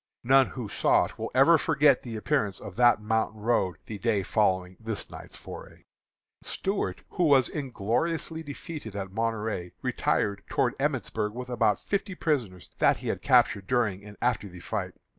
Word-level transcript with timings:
None 0.23 0.47
who 0.47 0.67
saw 0.67 1.05
it 1.05 1.19
will 1.19 1.29
ever 1.35 1.59
forget 1.59 2.01
the 2.01 2.15
appearance 2.15 2.59
of 2.59 2.75
that 2.75 2.99
mountain 2.99 3.39
road 3.41 3.77
the 3.85 3.99
day 3.99 4.23
following 4.23 4.75
this 4.79 5.11
night's 5.11 5.37
foray. 5.37 5.83
Stuart, 6.41 7.03
who 7.11 7.25
was 7.25 7.47
ingloriously 7.49 8.41
defeated 8.41 8.95
at 8.95 9.11
Monterey, 9.11 9.73
retired 9.83 10.41
towards 10.47 10.75
Emmitsburg 10.79 11.33
with 11.33 11.49
about 11.49 11.79
fifty 11.79 12.15
prisoners 12.15 12.71
that 12.79 12.97
he 12.97 13.09
had 13.09 13.21
captured 13.21 13.67
during 13.67 14.03
and 14.03 14.17
after 14.23 14.47
the 14.49 14.59
fight. 14.61 14.95